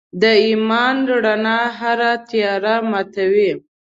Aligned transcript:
د 0.21 0.23
ایمان 0.45 0.95
رڼا 1.23 1.59
هره 1.79 2.11
تیاره 2.29 2.75
ماتي. 2.89 3.45